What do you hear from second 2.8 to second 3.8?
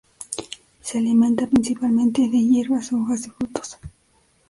hojas y frutos.